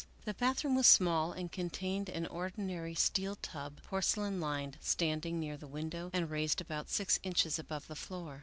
The 0.25 0.33
bathroom 0.33 0.73
was 0.73 0.87
small 0.87 1.31
and 1.31 1.51
contained 1.51 2.09
an 2.09 2.25
ordinary 2.25 2.95
steel 2.95 3.35
tub, 3.35 3.83
porcelain 3.83 4.39
lined, 4.39 4.79
standing 4.81 5.39
near 5.39 5.57
the 5.57 5.67
window 5.67 6.09
and 6.11 6.27
raised 6.27 6.59
about 6.59 6.89
six 6.89 7.19
inches 7.21 7.59
above 7.59 7.85
the 7.85 7.95
floor. 7.95 8.39